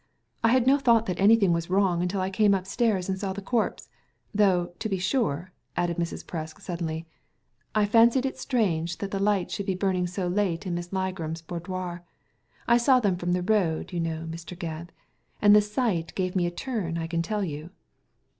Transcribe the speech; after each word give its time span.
I 0.43 0.47
had 0.47 0.65
no 0.65 0.79
thought 0.79 1.05
that 1.05 1.19
anything 1.19 1.53
was 1.53 1.69
wrong 1.69 2.01
until 2.01 2.21
I 2.21 2.31
came 2.31 2.55
upstairs 2.55 3.07
and 3.07 3.19
saw 3.19 3.33
the 3.33 3.39
corpse; 3.43 3.87
though, 4.33 4.73
to 4.79 4.89
be 4.89 4.97
sure," 4.97 5.53
added 5.77 5.97
Mrs. 5.97 6.25
Presk, 6.25 6.59
suddenly, 6.59 7.01
•* 7.01 7.05
I 7.75 7.85
fancied 7.85 8.25
it 8.25 8.39
strange 8.39 8.97
that 8.97 9.11
the 9.11 9.19
lights 9.19 9.53
should 9.53 9.67
be 9.67 9.75
burning 9.75 10.07
so 10.07 10.27
late 10.27 10.65
in 10.65 10.73
Miss 10.73 10.87
Ligram's 10.87 11.43
boudoir. 11.43 12.03
I 12.67 12.77
saw 12.77 12.99
them 12.99 13.15
from 13.15 13.33
the 13.33 13.43
road, 13.43 13.93
you 13.93 13.99
know, 13.99 14.25
Mr. 14.27 14.57
Gebb; 14.57 14.89
and 15.39 15.55
the 15.55 15.61
sight 15.61 16.15
gave 16.15 16.35
me 16.35 16.47
a 16.47 16.49
turn, 16.49 16.97
I 16.97 17.05
can 17.05 17.21
tell 17.21 17.43
you." 17.43 17.69